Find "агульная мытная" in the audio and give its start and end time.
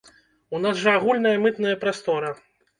1.01-1.75